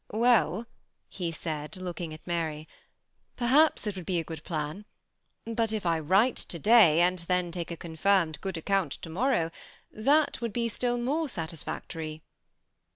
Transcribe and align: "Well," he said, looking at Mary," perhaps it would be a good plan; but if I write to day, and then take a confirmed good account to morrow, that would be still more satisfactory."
"Well," 0.25 0.65
he 1.09 1.31
said, 1.31 1.77
looking 1.77 2.11
at 2.11 2.25
Mary," 2.25 2.67
perhaps 3.37 3.85
it 3.85 3.95
would 3.95 4.07
be 4.07 4.17
a 4.17 4.23
good 4.23 4.43
plan; 4.43 4.85
but 5.45 5.71
if 5.71 5.85
I 5.85 5.99
write 5.99 6.37
to 6.37 6.57
day, 6.57 7.01
and 7.01 7.19
then 7.19 7.51
take 7.51 7.69
a 7.69 7.77
confirmed 7.77 8.41
good 8.41 8.57
account 8.57 8.93
to 8.93 9.11
morrow, 9.11 9.51
that 9.91 10.41
would 10.41 10.53
be 10.53 10.67
still 10.69 10.97
more 10.97 11.29
satisfactory." 11.29 12.23